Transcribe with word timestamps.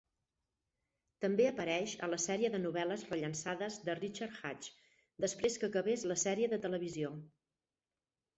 També 1.25 1.43
apareix 1.49 1.93
a 2.07 2.09
la 2.13 2.17
sèrie 2.23 2.51
de 2.55 2.61
novel·les 2.63 3.03
rellançades 3.09 3.77
de 3.91 3.97
Richard 4.01 4.41
Hatch 4.49 4.73
després 5.27 5.59
que 5.61 5.71
acabés 5.75 6.09
la 6.15 6.19
sèrie 6.25 6.51
de 6.57 6.61
televisió. 6.67 7.13